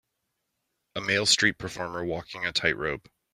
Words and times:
A 0.95 0.99
male 1.01 1.27
street 1.27 1.59
performer 1.59 2.03
walking 2.03 2.43
a 2.43 2.51
tightrope. 2.51 3.07